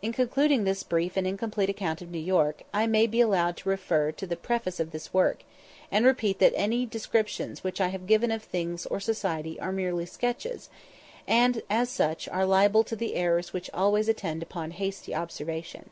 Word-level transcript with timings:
In 0.00 0.12
concluding 0.12 0.62
this 0.62 0.84
brief 0.84 1.16
and 1.16 1.26
incomplete 1.26 1.68
account 1.68 2.00
of 2.00 2.08
New 2.12 2.20
York, 2.20 2.62
I 2.72 2.86
may 2.86 3.08
be 3.08 3.20
allowed 3.20 3.56
to 3.56 3.68
refer 3.68 4.12
to 4.12 4.24
the 4.24 4.36
preface 4.36 4.78
of 4.78 4.92
this 4.92 5.12
work, 5.12 5.42
and 5.90 6.06
repeat 6.06 6.38
that 6.38 6.52
any 6.54 6.86
descriptions 6.86 7.64
which 7.64 7.80
I 7.80 7.88
have 7.88 8.06
given 8.06 8.30
of 8.30 8.44
things 8.44 8.86
or 8.86 9.00
society 9.00 9.58
are 9.58 9.72
merely 9.72 10.06
"sketches," 10.06 10.70
and, 11.26 11.62
as 11.68 11.88
such, 11.90 12.28
are 12.28 12.46
liable 12.46 12.84
to 12.84 12.94
the 12.94 13.16
errors 13.16 13.52
which 13.52 13.68
always 13.74 14.08
attend 14.08 14.40
upon 14.40 14.70
hasty 14.70 15.12
observation. 15.12 15.90